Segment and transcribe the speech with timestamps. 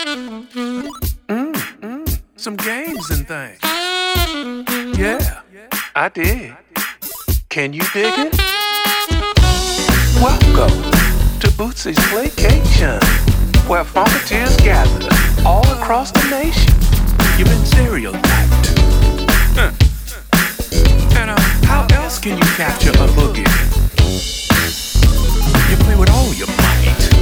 [0.00, 0.46] Mm,
[1.28, 2.20] mm.
[2.36, 3.58] Some games and things.
[4.98, 5.42] Yeah,
[5.94, 6.56] I did.
[7.50, 8.34] Can you dig it?
[10.16, 10.90] Welcome
[11.40, 12.98] to Bootsy's Playcation,
[13.68, 15.10] where funketeers gather
[15.46, 16.72] all across the nation.
[17.38, 18.24] You've been stereotyped.
[19.52, 19.70] Huh.
[21.20, 23.46] And uh, how else can you capture a boogie?
[25.70, 27.19] You play with all your might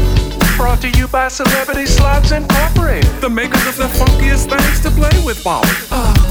[0.58, 2.74] brought to you by celebrity slobs and rap
[3.20, 5.64] The makers of the funkiest things to play with, Bob.
[5.90, 6.27] Uh.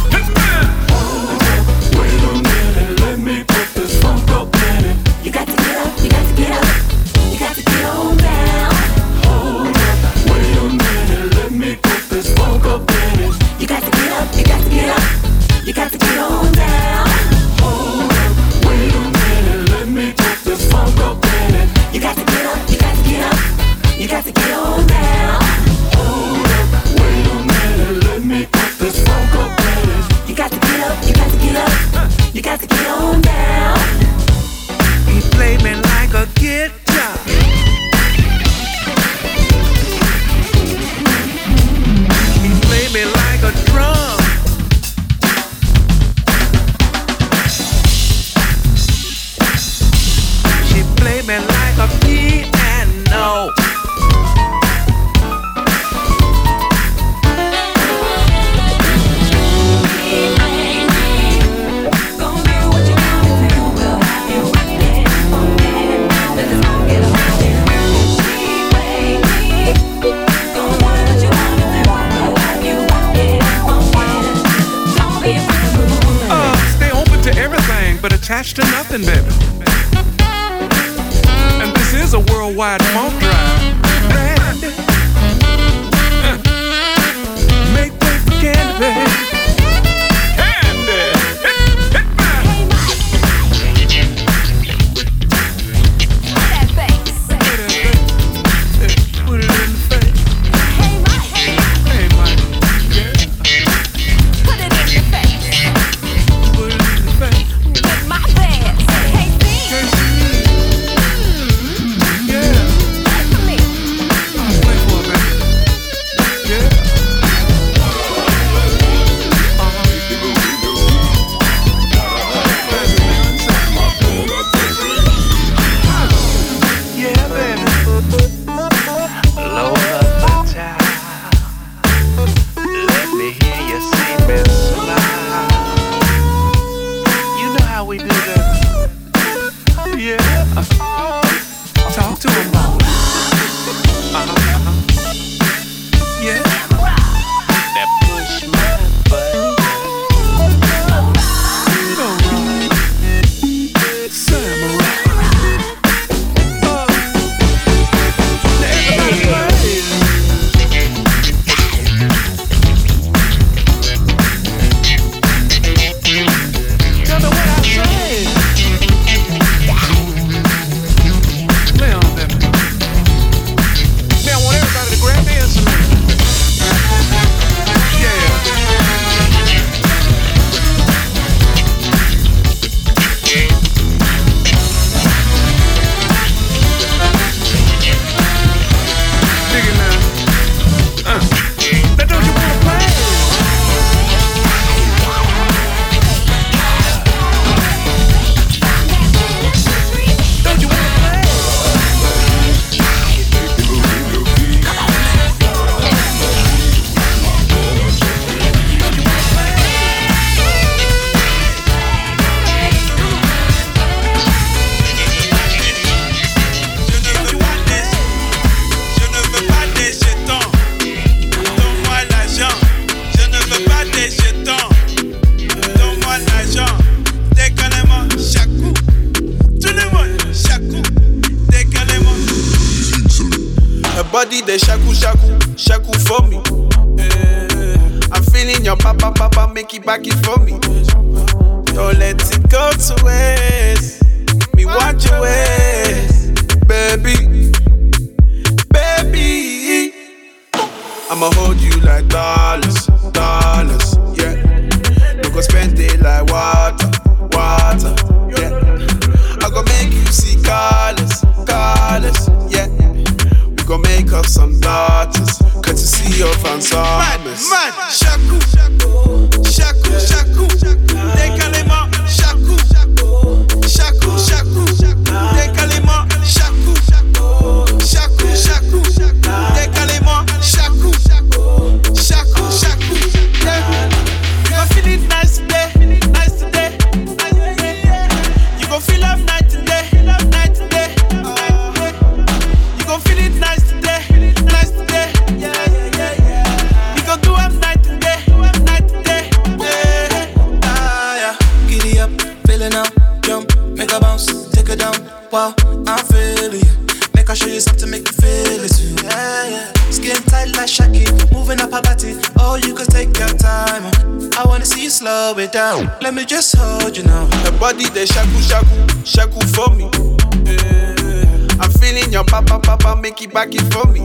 [322.59, 323.99] Papa papa make it back it for me.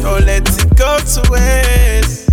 [0.00, 2.30] Don't let it go to waste.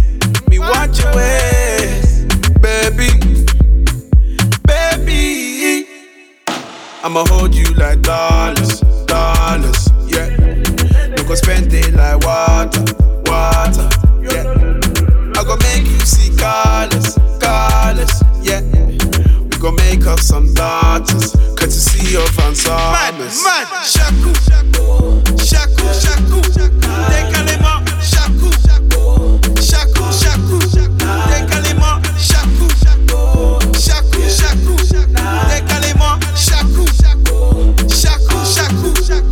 [0.47, 2.25] Me want your ways,
[2.61, 3.09] baby,
[4.65, 5.87] baby.
[7.03, 10.29] I'ma hold you like dollars, dollars, yeah.
[11.15, 12.83] No go spend it like water,
[13.25, 13.89] water,
[14.21, 14.45] yeah.
[15.35, 18.22] I go make you see colors, colors,
[19.63, 23.43] go make up some daughters, courtesy of Van Man, Summers.
[23.45, 24.83] man, Shaku, Shaku,
[25.39, 26.41] Shaku,
[27.07, 28.51] décalément, Shaku,
[29.63, 30.59] Shaku, Shaku,
[31.31, 32.67] décalément, Shaku,
[33.79, 34.75] Shaku, Shaku,
[35.47, 36.83] décalément, Shaku,
[37.87, 39.31] Shaku, Shaku.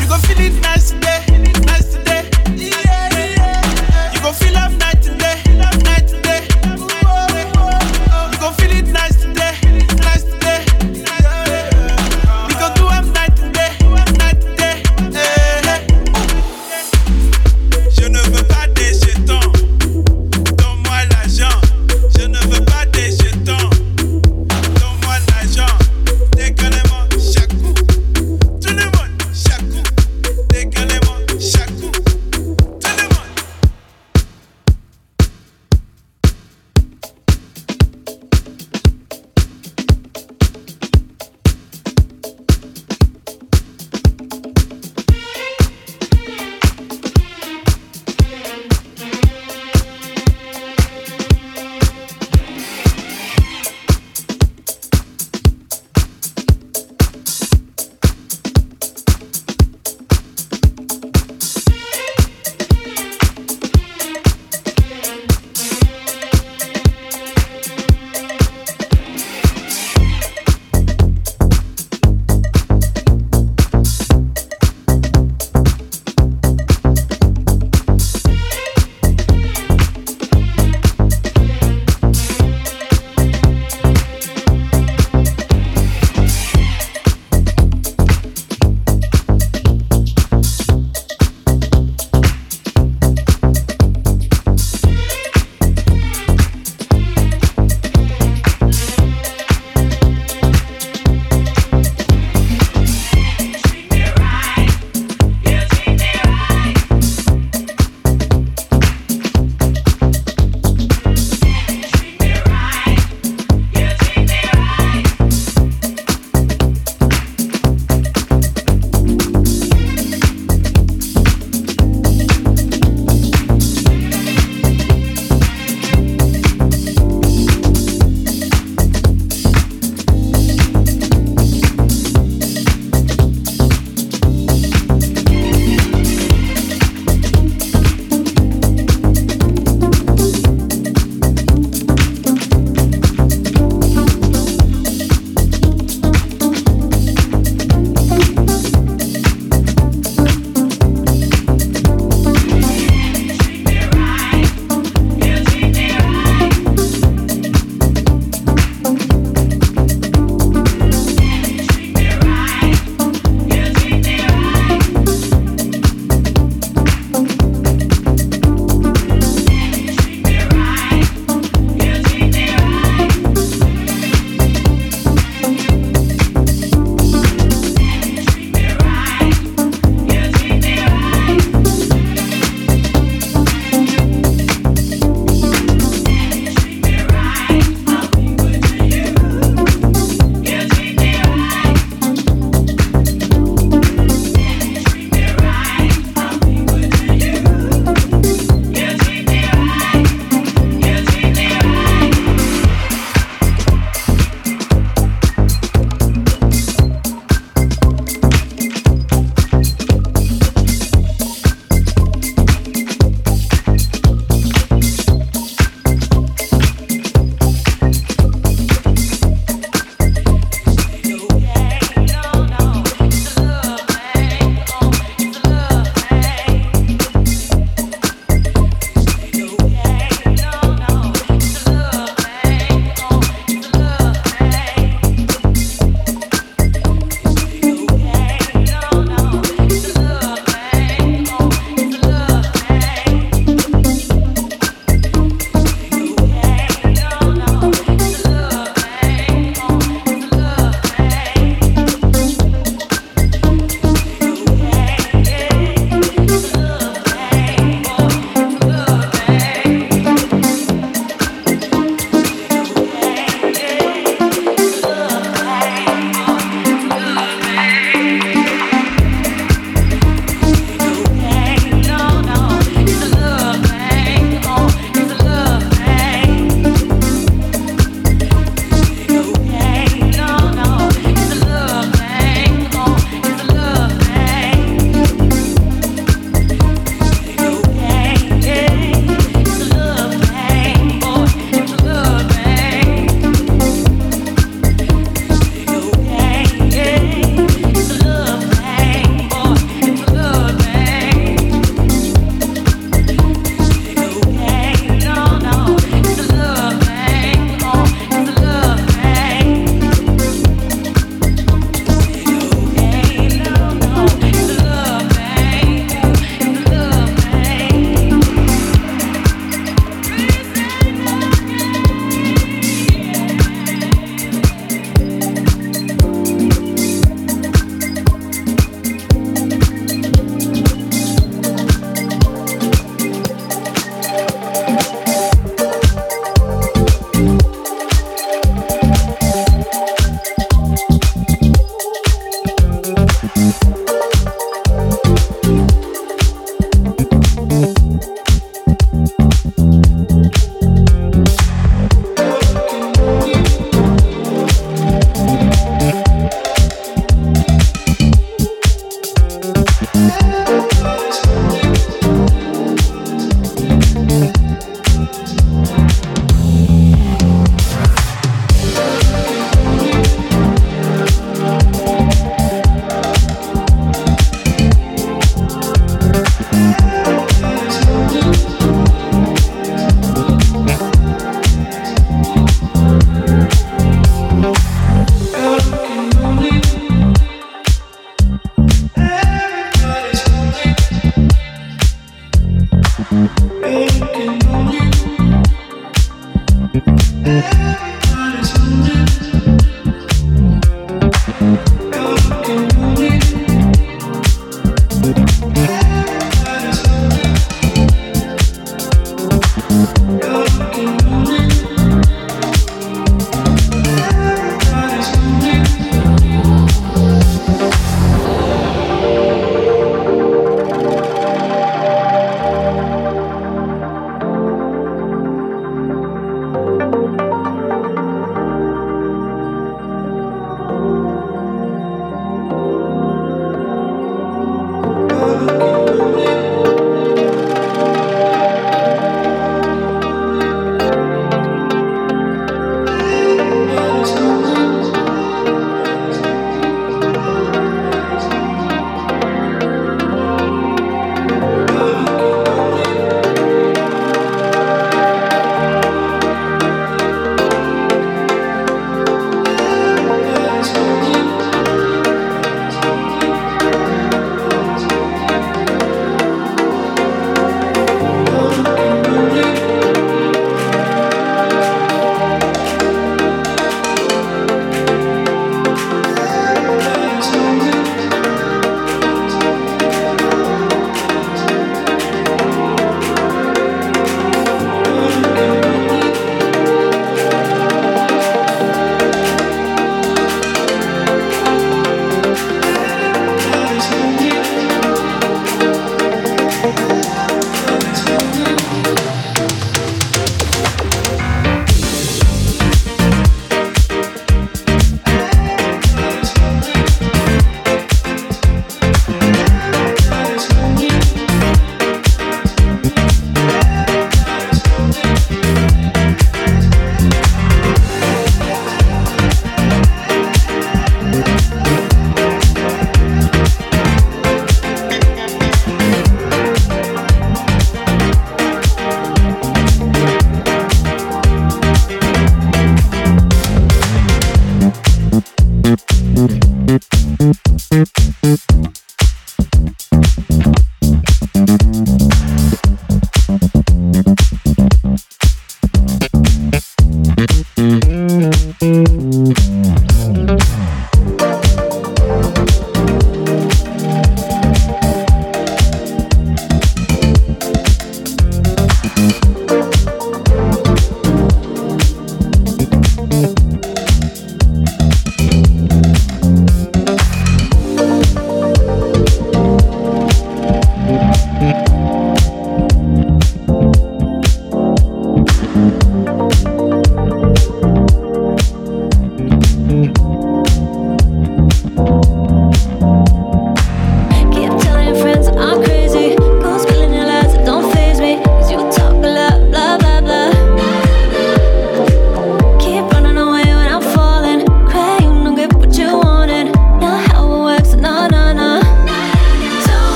[0.00, 1.22] You gon' feel it nice today,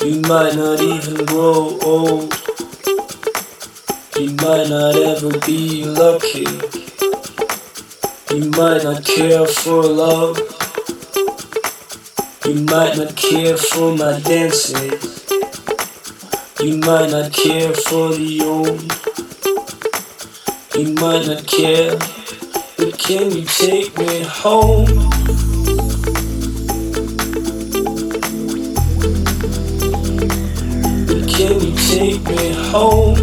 [0.00, 2.32] You might not even grow old.
[4.16, 6.46] You might not ever be lucky.
[8.30, 10.38] You might not care for love.
[12.44, 15.28] You might not care for my dances.
[16.60, 18.82] You might not care for the old.
[20.76, 21.96] You might not care,
[22.78, 25.39] but can you take me home?
[31.90, 33.16] Take me home?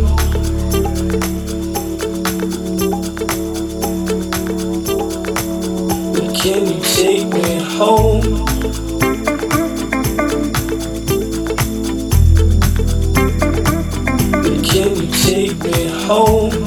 [6.36, 8.22] Can you take me home?
[14.66, 16.67] Can you take me home?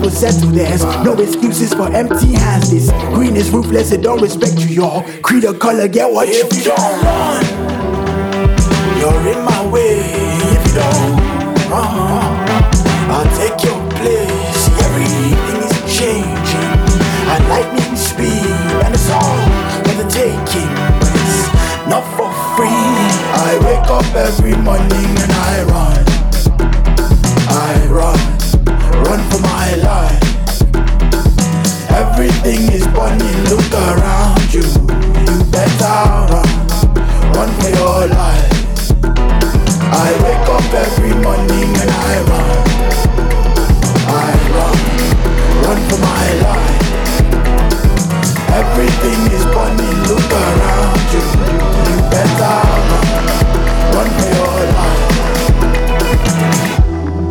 [0.00, 0.82] Never settle this.
[1.04, 2.70] No excuses for empty hands.
[2.70, 5.02] This green is ruthless, it don't respect you, y'all.
[5.20, 7.44] Creed a color, get what if you don't run.
[8.96, 10.00] You're in my way.
[10.00, 11.20] If you don't,
[11.68, 14.60] uh-huh, I'll take your place.
[14.88, 16.72] Everything is changing
[17.28, 19.36] at lightning speed, and it's all
[19.84, 20.72] for the taking.
[21.12, 21.44] It's
[21.92, 22.72] not for free.
[23.36, 25.29] I wake up every morning
[33.50, 34.62] look around you.
[34.62, 35.98] You better
[36.30, 36.50] run,
[37.34, 38.92] run for your life.
[39.90, 42.50] I wake up every morning and I run.
[44.06, 44.78] I run,
[45.64, 46.84] run for my life.
[48.60, 51.24] Everything is bunny, look around you.
[51.88, 52.58] You better
[52.90, 53.06] run,
[53.94, 55.10] run for your life.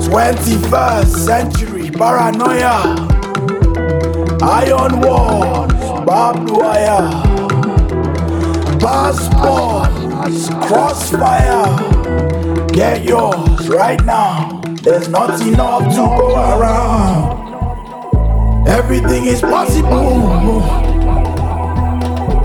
[0.09, 2.75] 21st century paranoia.
[4.41, 7.09] Iron walls, barbed wire,
[8.79, 11.65] passports, crossfire.
[12.69, 14.61] Get yours right now.
[14.83, 17.47] There's not enough to go around.
[18.67, 20.61] Everything is possible.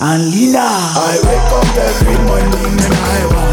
[0.00, 0.58] and Lina.
[0.60, 3.47] I wake up every morning and I.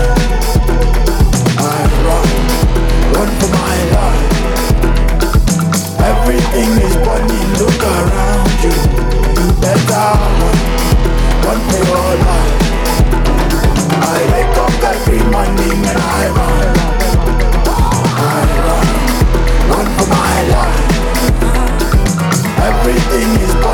[12.16, 12.49] Aivan
[14.13, 16.68] Aire con carpiman nimen aivan
[18.32, 18.88] Aivan
[19.70, 20.86] Run for my life
[22.70, 23.64] Everything is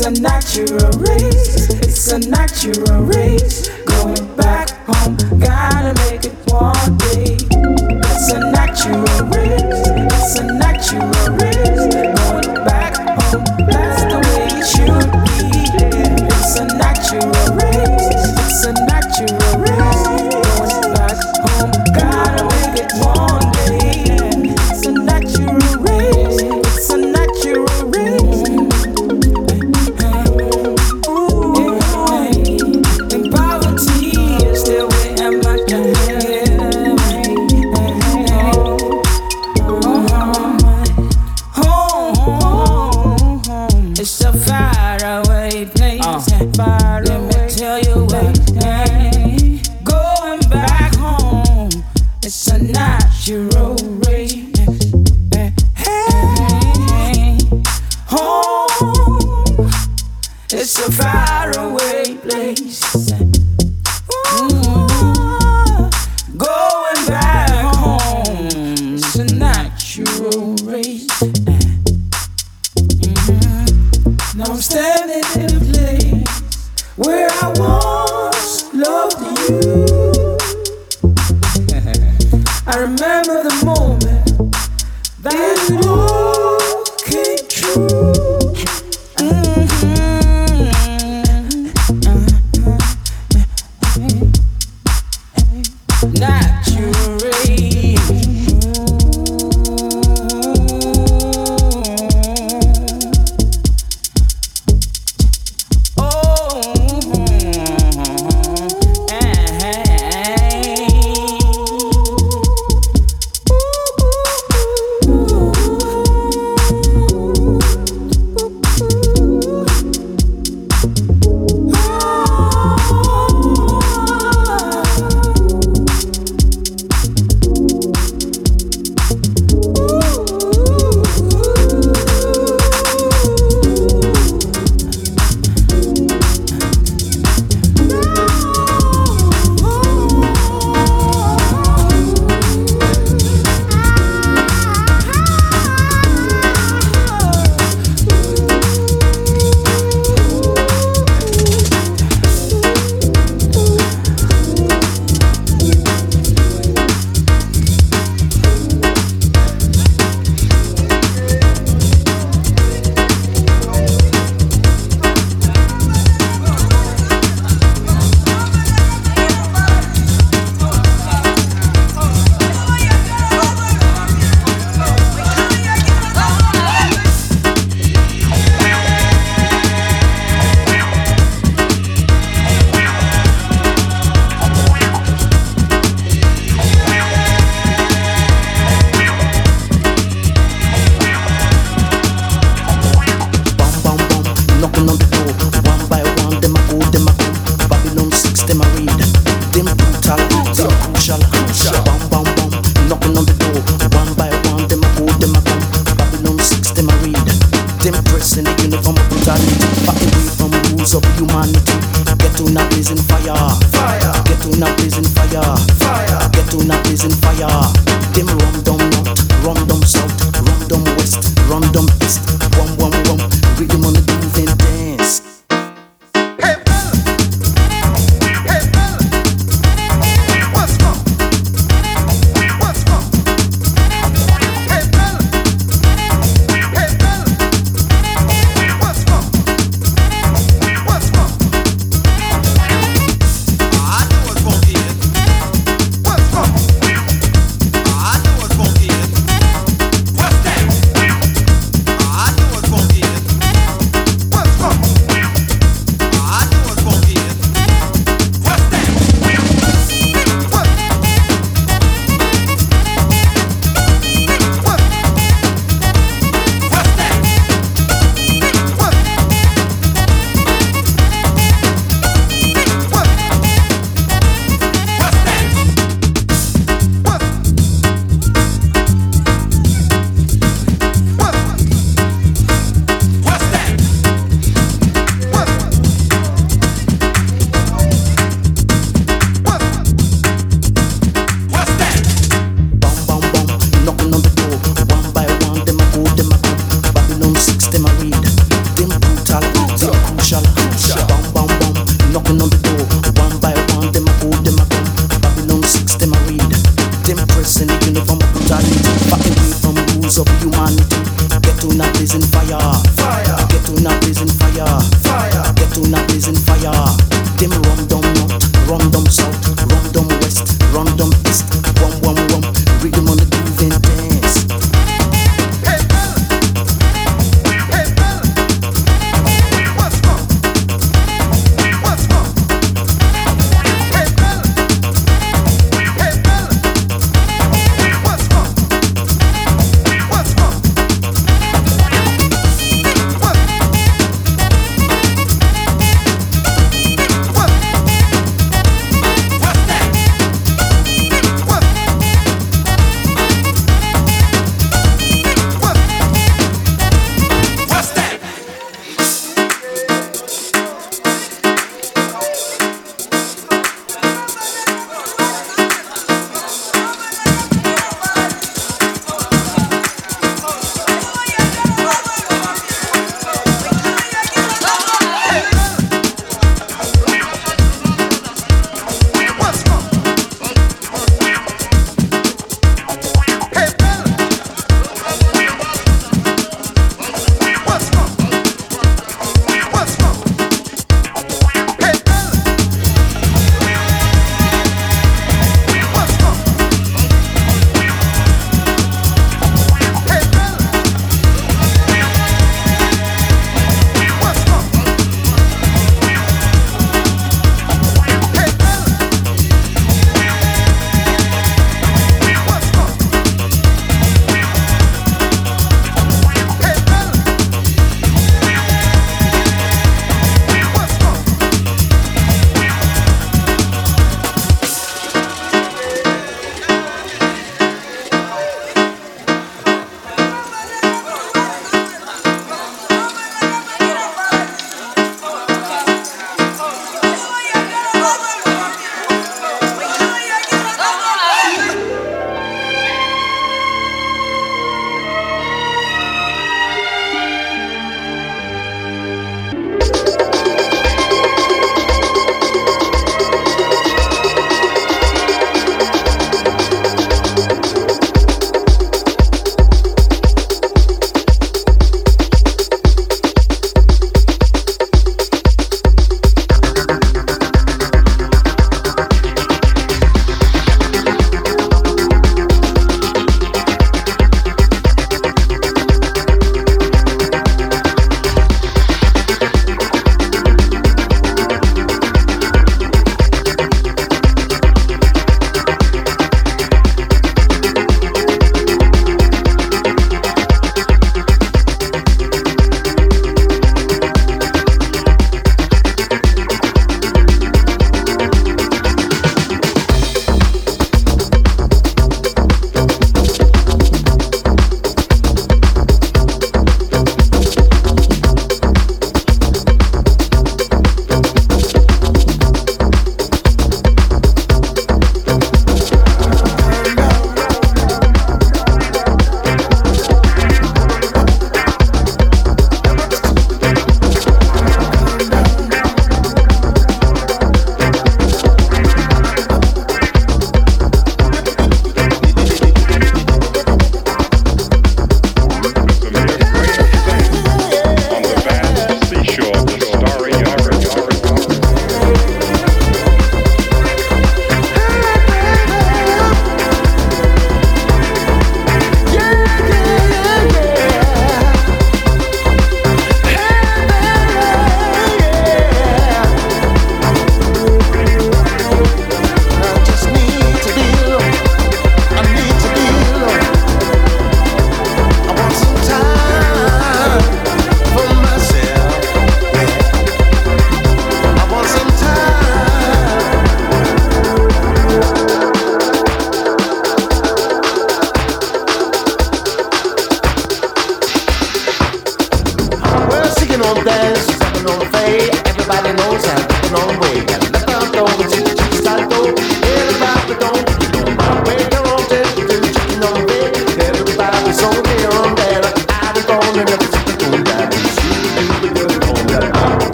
[0.00, 1.68] a natural race.
[1.82, 3.87] It's a natural race.